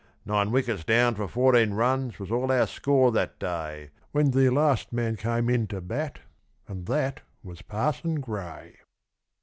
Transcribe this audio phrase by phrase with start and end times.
[0.25, 4.91] Nine wickets down for fourteen runs was all our score that day When the last
[4.91, 6.17] man came in to bat,
[6.67, 8.77] and that was Parson Grey.